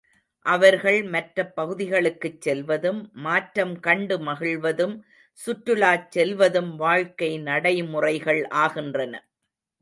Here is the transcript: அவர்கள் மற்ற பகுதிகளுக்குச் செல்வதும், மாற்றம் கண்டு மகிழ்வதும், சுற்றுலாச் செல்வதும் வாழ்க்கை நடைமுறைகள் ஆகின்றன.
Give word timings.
அவர்கள் 0.45 1.03
மற்ற 1.03 1.51
பகுதிகளுக்குச் 1.57 2.41
செல்வதும், 2.41 3.11
மாற்றம் 3.17 3.79
கண்டு 3.79 4.17
மகிழ்வதும், 4.19 4.95
சுற்றுலாச் 5.39 6.09
செல்வதும் 6.17 6.75
வாழ்க்கை 6.75 7.39
நடைமுறைகள் 7.41 8.43
ஆகின்றன. 8.57 9.13